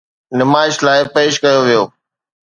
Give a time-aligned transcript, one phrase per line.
[0.37, 1.83] نمائش لاءِ پيش ڪيو ويو.